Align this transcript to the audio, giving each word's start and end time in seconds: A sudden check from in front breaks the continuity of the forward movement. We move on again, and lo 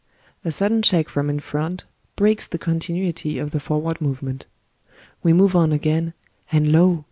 A 0.43 0.51
sudden 0.51 0.81
check 0.81 1.09
from 1.09 1.29
in 1.29 1.39
front 1.39 1.83
breaks 2.15 2.47
the 2.47 2.57
continuity 2.57 3.37
of 3.37 3.51
the 3.51 3.59
forward 3.59 4.01
movement. 4.01 4.47
We 5.21 5.31
move 5.31 5.55
on 5.55 5.71
again, 5.71 6.13
and 6.51 6.71
lo 6.71 6.99